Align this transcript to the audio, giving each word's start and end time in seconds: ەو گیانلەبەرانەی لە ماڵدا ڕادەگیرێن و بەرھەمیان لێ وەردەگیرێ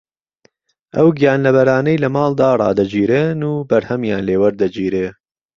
ەو 0.99 1.07
گیانلەبەرانەی 1.17 2.01
لە 2.03 2.09
ماڵدا 2.15 2.49
ڕادەگیرێن 2.61 3.39
و 3.51 3.53
بەرھەمیان 3.69 4.21
لێ 4.27 4.35
وەردەگیرێ 4.41 5.07